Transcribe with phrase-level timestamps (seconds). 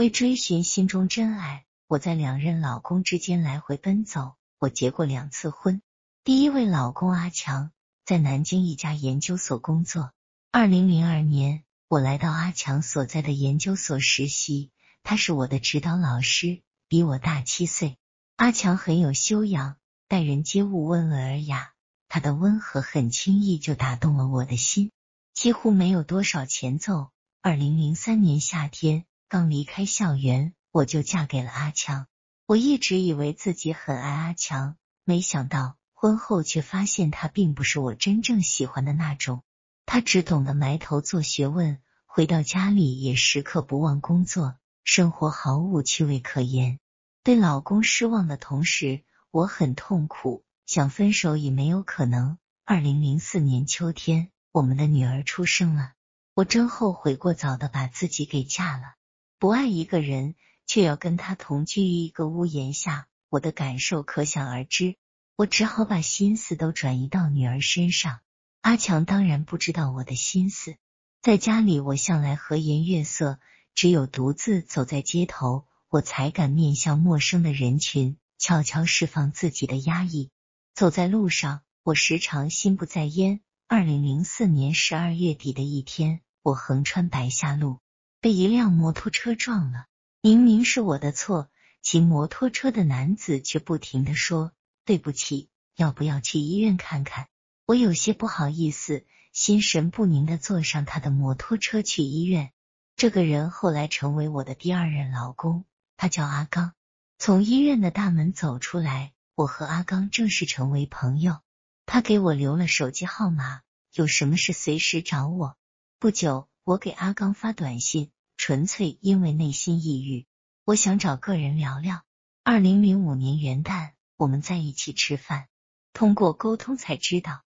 [0.00, 4.32] 为追寻心中真爱，我在两任老公之间来回奔走。
[4.58, 5.82] 我结过两次婚，
[6.24, 7.70] 第一位老公阿强
[8.06, 10.12] 在南京一家研究所工作。
[10.50, 14.70] 二零零二年，我来到阿强所在的研究所实习，
[15.02, 17.98] 他是我的指导老师，比我大七岁。
[18.36, 19.76] 阿强很有修养，
[20.08, 21.72] 待人接物温文尔雅，
[22.08, 24.92] 他的温和很轻易就打动了我的心，
[25.34, 27.10] 几乎没有多少前奏。
[27.42, 32.08] 二零零三年夏天，刚离开校园，我就嫁给了阿强。
[32.46, 39.44] 我一直以为自己很爱阿强，没想到婚后却发现他并不是我真正喜欢的那种。
[39.86, 46.80] 他只懂得埋头做学问，回到家里也时刻不忘工作，生活毫无趣味可言。
[47.22, 52.36] 对老公失望的同时，我很痛苦，想分手也没有可能。
[52.64, 55.92] 二零零四年秋天，我们的女儿出生了，
[56.34, 58.94] 我真后悔过早的把自己给嫁了。
[59.40, 60.36] 不爱一个人。
[60.66, 64.94] 却要跟他同居于一个屋檐下，我的感受可想而知。
[65.34, 68.20] 我只好把心思都转移到女儿身上。
[68.60, 70.76] 阿强当然不知道我的心思，
[71.22, 73.40] 在家里我向来和颜悦色，
[73.74, 80.30] 只有独自走在街头，我才敢面向陌生的人群，悄悄释放自己的压抑。
[80.72, 83.40] 走在路上，我时常心不在焉。
[83.66, 87.80] 二零零四年十二月底的一天，我横穿白下路，
[88.20, 89.86] 被一辆摩托车撞了。
[90.20, 94.52] 明明是我的错，骑摩托车的男子却不停的说
[94.84, 97.28] 对不起，要不要去医院看看？
[97.64, 102.52] 我有些不好意思，心神不宁的坐上他的摩托车去医院。
[102.96, 105.64] 这个人后来成为我的第二任老公，
[105.96, 106.74] 他叫阿刚。
[107.16, 111.38] 从医院的大门走出来，我和阿刚正式成为朋友。
[111.86, 113.62] 他给我留了手机号码，
[113.94, 115.56] 有什么事随时找我。
[115.98, 118.10] 不久，我给阿刚发短信。
[118.42, 120.26] 纯粹因为内心抑郁，
[120.64, 122.00] 我想找个人聊聊。
[122.42, 125.48] 二零零五年元旦，我们在一起吃饭，
[125.92, 127.42] 通过沟通才知道，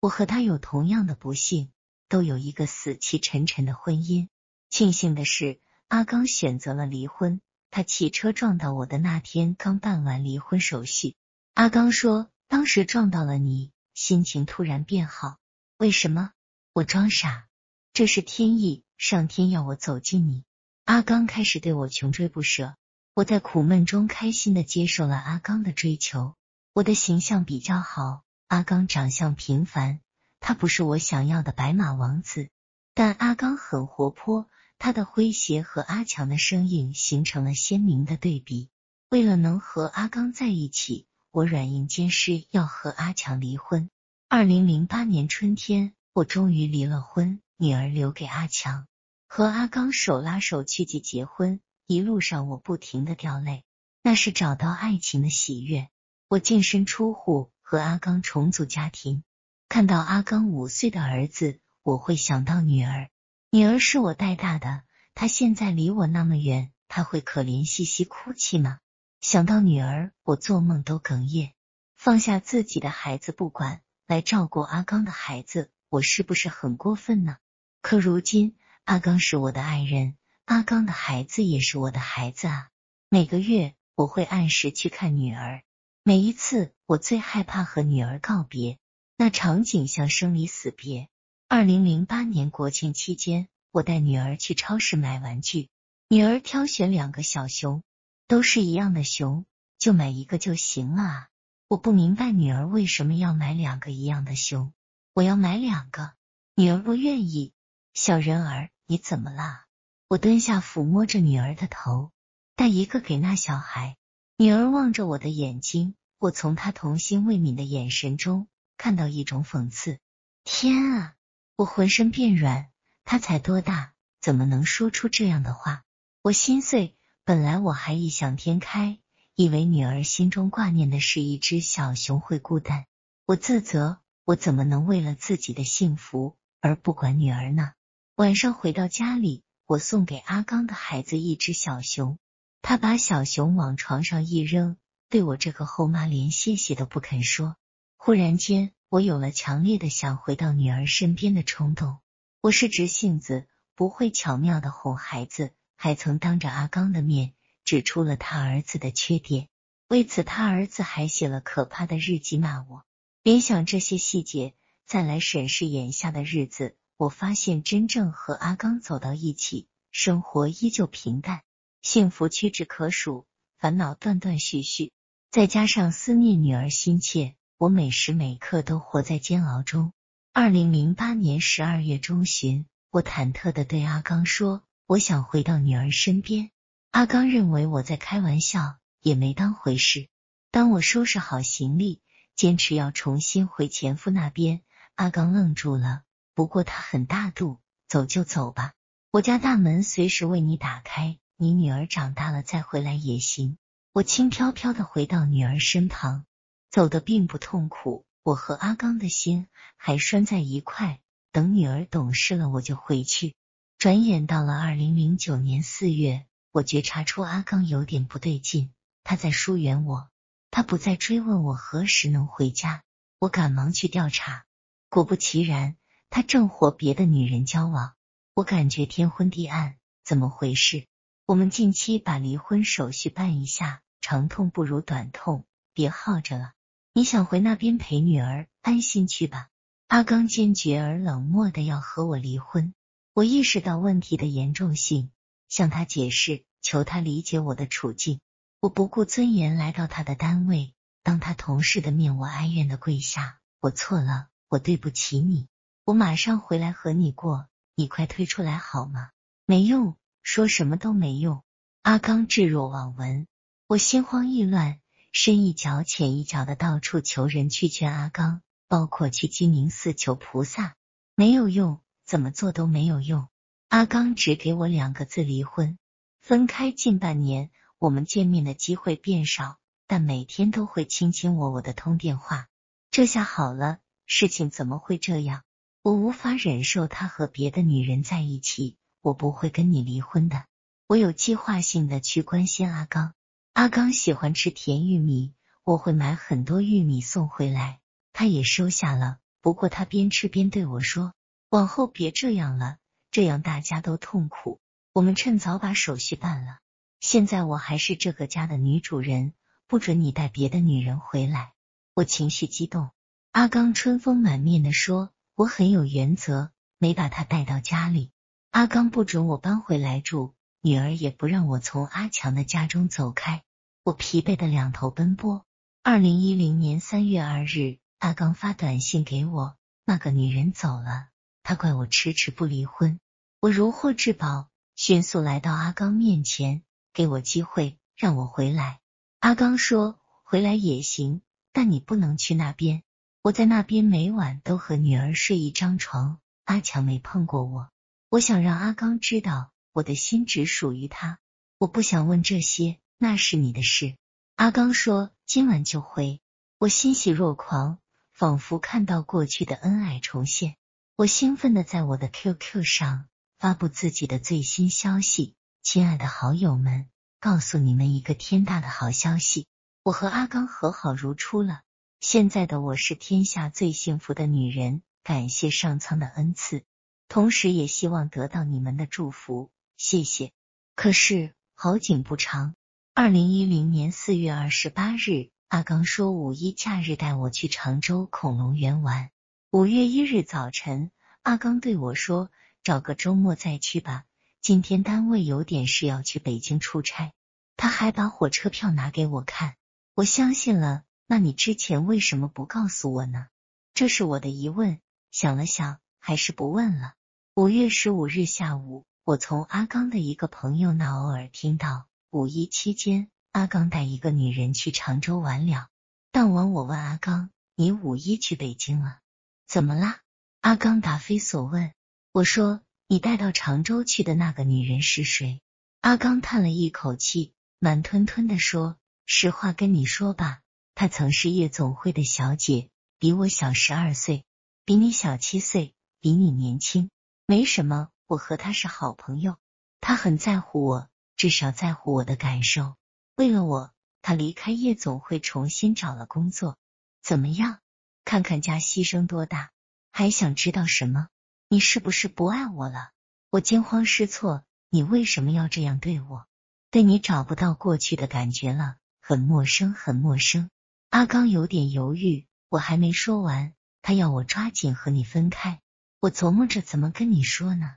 [0.00, 1.70] 我和他有同样的不幸，
[2.08, 4.26] 都有一个死气沉沉的婚姻。
[4.68, 7.40] 庆幸的是，阿刚选择了离婚。
[7.70, 11.14] 他汽车撞到我的那天，刚办完离婚手续。
[11.54, 15.36] 阿刚说，当时撞到了你，心情突然变好。
[15.78, 16.32] 为什么？
[16.72, 17.46] 我装傻，
[17.94, 18.84] 这是天意。
[18.96, 20.44] 上天要我走进你，
[20.84, 22.74] 阿刚开始对我穷追不舍。
[23.14, 26.34] 我在苦闷中开心的接受了阿刚的追求。
[26.72, 30.00] 我的形象比较好，阿刚长相平凡，
[30.40, 32.48] 他不是我想要的白马王子。
[32.94, 34.48] 但阿刚很活泼，
[34.78, 38.70] 他的诙谐和阿强的声音形成了鲜明的对比。
[39.10, 43.90] 为了能和阿刚在一起，我软硬兼施，要和阿强离婚。
[44.28, 48.88] 二零零八年春天，我终于离了婚，女儿留给阿强。
[49.28, 53.62] 和阿刚手拉手去结结婚，一路上我不停的掉泪，
[54.02, 55.88] 那是找到爱情的喜悦。
[56.26, 59.22] 我净身出户和阿刚重组家庭，
[59.68, 63.10] 看到阿刚五岁的儿子，我会想到女儿。
[63.52, 64.82] 女儿是我带大的，
[65.14, 68.80] 她现在离我那么远，她会可怜兮兮哭泣吗？
[69.20, 71.52] 想到女儿，我做梦都哽咽。
[71.94, 77.36] 放下自己的孩子不管，来照顾阿刚的孩子，我是不是很过分呢？
[77.82, 78.56] 可如今。
[78.84, 82.68] 阿刚是我的爱人，阿刚的孩子也是我的孩子啊。
[83.08, 85.62] 每个月我会按时去看女儿，
[86.02, 88.78] 每一次我最害怕和女儿告别，
[89.16, 91.08] 那场景像生离死别。
[91.48, 95.68] 二零零八年国庆期间，我带女儿去超市买玩具，
[96.08, 97.84] 女儿挑选两个小熊，
[98.26, 99.44] 都是一样的熊，
[99.78, 101.28] 就买一个就行了啊。
[101.68, 104.72] 我不明白女儿为什么要买两个一样的熊，
[105.14, 106.14] 我要买两个，
[106.56, 107.52] 女儿不愿意。
[107.94, 109.66] 小人儿，你怎么啦？
[110.08, 112.10] 我蹲下抚摸着女儿的头，
[112.56, 113.98] 带一个给那小孩。
[114.38, 118.48] 女儿望着我的眼睛，我从她童心未泯的眼神中
[118.78, 119.98] 看到一种讽刺。
[120.42, 121.14] 天啊！
[121.54, 122.70] 我浑身变软。
[123.04, 125.84] 他才多大，怎么能说出这样的话？
[126.22, 126.96] 我心碎。
[127.24, 128.98] 本来我还异想天开，
[129.34, 132.86] 以为女儿心中挂念的是一只小熊会孤单。
[133.26, 137.74] 我自责，我怎么能为了自己的幸福而不管女儿呢？
[138.16, 142.18] 晚上回到家里，我送给阿刚的孩子一只小熊，
[142.60, 144.76] 他把小熊往床上一扔，
[145.08, 147.56] 对我这个后妈连谢谢都不肯说。
[147.96, 152.00] 忽然间，我有了强烈的想回到女儿身边的冲动。
[152.42, 157.32] 我是直性子，不会巧妙的哄孩子，还曾当着阿刚的面
[157.64, 159.48] 指出了他儿子的缺点，
[159.88, 162.84] 为此他儿子还写了可怕的日记骂我。
[163.22, 164.52] 联想这些细节，
[164.84, 166.76] 再来审视眼下的日子。
[167.02, 171.42] 我发现，真正和阿刚走到一起，生活依旧平淡。
[171.80, 173.26] 幸福屈指可数，
[173.58, 174.92] 烦恼断断续续，
[175.28, 179.92] 再加上思念女儿心切，我每时每刻都活在煎熬中。
[180.32, 186.52] 二零零八年十二月中旬，我忐忑的对阿刚说：“我想回到女儿身边。”
[186.92, 190.06] 阿刚认为我在开玩笑，也没当回事。
[190.52, 192.00] 当我收拾好行李，
[192.36, 194.62] 坚持要重新回前夫那边，
[194.94, 196.04] 阿刚愣住了。
[196.34, 197.58] 不过他很大度，
[197.88, 198.72] 走就走吧，
[199.10, 201.18] 我家大门随时为你打开。
[201.36, 203.58] 你女儿长大了再回来也行。
[203.92, 206.24] 我轻飘飘的回到女儿身旁，
[206.70, 208.04] 走的并不痛苦。
[208.22, 211.00] 我和阿刚的心还拴在一块，
[211.32, 213.34] 等女儿懂事了，我就回去。
[213.76, 220.08] 转眼到了二零零九年四月，我觉察出阿刚有点不对劲，他在疏远我，
[220.52, 222.84] 他不再追问我何时能回家。
[223.18, 224.44] 我赶忙去调查，
[224.88, 225.76] 果不其然，
[226.14, 227.94] 他正和别的女人交往。
[228.34, 230.84] 我感觉天昏地暗，怎么回事？
[231.24, 236.52] 我们近期把离婚手续办一下，长痛不如短痛，别耗着了。
[236.92, 239.48] 你想回那边陪女儿，安心去吧。
[239.88, 242.74] 阿刚坚决而冷漠的要和我离婚。
[243.14, 245.10] 我意识到问题的严重性，
[245.48, 248.20] 向他解释，求他理解我的处境。
[248.60, 255.48] 我不顾尊严来到他的单位，当他同事的面，我哀怨的跪下：“我错了，我对不起你，
[255.84, 259.10] 我马上回来和你过，你快退出来好吗？”
[259.46, 261.42] 没用，说什么都没用。
[261.82, 263.26] 阿刚置若罔闻，
[263.66, 264.78] 我心慌意乱。
[265.10, 270.74] 深一脚浅一脚的到处求人去劝阿刚，包括去鸡鸣寺求菩萨，
[271.14, 273.28] 没有用，怎么做都没有用。
[273.68, 275.76] 阿刚只给我两个字：离婚。
[276.20, 282.48] 分开近半年，我们见面的机会变少，但每天都会卿卿我我的通电话。
[282.90, 285.42] 这下好了，事情怎么会这样？
[285.82, 290.44] 我无法忍受他和别的女人在一起，我不会跟你离婚的。
[290.86, 293.14] 我有计划性的去关心阿刚。
[293.52, 295.34] 阿刚喜欢吃甜玉米，
[295.64, 297.80] 我会买很多玉米送回来，
[298.12, 299.18] 他也收下了。
[299.40, 301.14] 不过他边吃边对我说
[301.50, 302.76] ：“往后别这样了，
[303.10, 304.60] 这样大家都痛苦。
[304.92, 306.58] 我们趁早把手续办了。
[307.00, 309.32] 现在我还是这个家的女主人，
[309.66, 311.54] 不准你带别的女人回来。”
[311.94, 312.90] 我情绪激动。
[313.32, 315.10] 阿刚春风满面的说
[315.42, 318.12] ：“我很有原则，没把她带到家里。
[318.52, 323.42] 阿刚不准我搬回来住。”女儿也不让我从阿强的家中走开，
[323.82, 325.44] 我疲惫的两头奔波。
[325.82, 331.08] 二零一零年三月二日，阿刚发短信给我，那个女人走了，
[331.42, 333.00] 他怪我迟迟不离婚。
[333.40, 338.78] 我如获至宝，迅速来到阿刚面前，给我机会让我回来。
[339.18, 341.20] 阿刚说回来也行，
[341.52, 342.84] 但你不能去那边。
[343.22, 347.70] 我在那边每晚都和女儿睡一张床，阿强没碰过我。
[348.08, 349.50] 我想让阿刚知道。
[349.74, 351.18] 我的心只属于他，
[351.56, 353.96] 我不想问这些，那是你的事。
[354.36, 356.20] 阿刚说今晚就回，
[356.58, 357.78] 我欣喜若狂，
[358.12, 360.56] 仿佛看到过去的恩爱重现。
[360.94, 363.06] 我兴奋的在我的 QQ 上
[363.38, 369.46] 发布自己的最新消息：亲爱的好友们，告诉你们一个天大的好消息，
[369.84, 371.62] 我和阿刚和好如初了。
[372.02, 376.64] 现在的我是天下最幸福的女人，感谢上苍的恩赐，
[377.06, 379.52] 同时也希望得到你们的祝福。
[379.76, 380.32] 谢谢。
[380.74, 382.56] 可是好景不长，
[382.92, 389.10] 二零一零年四月二十八日，阿刚说五一假日带我去常州恐龙园玩。
[389.52, 390.90] 五月一日早晨，
[391.22, 392.32] 阿刚对我说
[392.64, 394.06] ：“找个周末再去吧，
[394.40, 397.12] 今天单位有点事要去北京出差。”
[397.56, 399.54] 他还把火车票拿给我看，
[399.94, 400.82] 我相信了。
[401.12, 403.26] 那你之前为什么不告诉我呢？
[403.74, 404.78] 这是我的疑问。
[405.10, 406.94] 想了想，还是不问了。
[407.34, 408.86] 五月十五日下午。
[409.04, 415.68] 我从阿刚的一个朋友那偶尔听到，五一期间阿刚带一个女人去常州玩了。
[416.12, 419.00] 当晚我问阿刚：“你五一去北京了？
[419.46, 420.00] 怎么啦？”
[420.40, 421.74] 阿刚答非所问。
[422.12, 425.42] 我说：“你带到常州去的那个女人是谁？”
[425.82, 430.40] 阿刚叹了一口气，慢吞吞的说：“实话跟你说吧，
[430.82, 434.24] 她曾是夜总会的小姐，比我小十二岁，
[434.64, 436.90] 比你小七岁，比你年轻，
[437.24, 439.36] 没什么。”我和她是好朋友，
[439.80, 442.74] 她很在乎我，至少在乎我的感受。
[443.14, 443.70] 为了我，
[444.00, 446.56] 她离开夜总会，重新找了工作。
[447.00, 447.60] 怎么样？
[448.04, 449.52] 看看家牺牲多大，
[449.92, 451.06] 还想知道什么？
[451.48, 452.90] 你是不是不爱我了？
[453.30, 454.42] 我惊慌失措。
[454.68, 456.26] 你为什么要这样对我？
[456.72, 460.50] 对你找不到过去的感觉了，很陌生，很陌生。
[460.92, 465.62] 阿刚有点犹豫，我还没说完，他要我抓紧和你分开。
[466.00, 467.76] 我琢磨着怎么跟你说呢？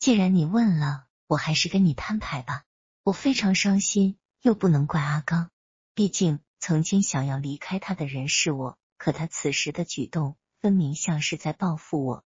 [0.00, 2.64] 既然你问了，我还是跟你摊牌吧。
[3.04, 5.50] 我非常伤心，又不能怪阿刚，
[5.94, 8.76] 毕竟曾经想要离开他的人是我。
[8.98, 12.14] 可他此时的举动，分明像是在报复我。